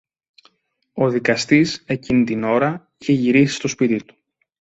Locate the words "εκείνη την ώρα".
1.87-2.91